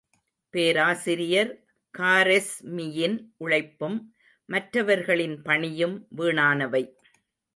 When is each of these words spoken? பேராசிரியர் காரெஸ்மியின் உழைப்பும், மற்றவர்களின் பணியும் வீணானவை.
பேராசிரியர் 0.53 1.51
காரெஸ்மியின் 1.97 3.17
உழைப்பும், 3.37 3.97
மற்றவர்களின் 4.49 5.41
பணியும் 5.41 6.07
வீணானவை. 6.17 6.83